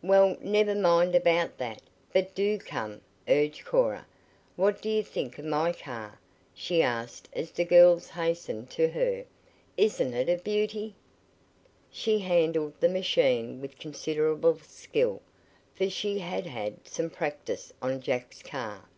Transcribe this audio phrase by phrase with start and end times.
[0.00, 1.82] "Well, never mind about that,
[2.14, 4.06] but do come," urged Cora.
[4.56, 6.18] "What do you think of my car?"
[6.54, 9.26] she asked as the girls hastened to her.
[9.76, 10.94] "Isn't it a beauty?"
[11.90, 15.20] She handled the machine with considerable skill,
[15.74, 18.88] for she had had some practice on Jack's car.